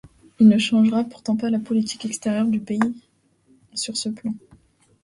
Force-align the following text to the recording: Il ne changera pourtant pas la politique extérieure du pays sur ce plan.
Il 0.39 0.47
ne 0.47 0.57
changera 0.57 1.03
pourtant 1.03 1.35
pas 1.37 1.51
la 1.51 1.59
politique 1.59 2.05
extérieure 2.05 2.47
du 2.47 2.59
pays 2.59 3.03
sur 3.75 3.95
ce 3.95 4.09
plan. 4.09 4.33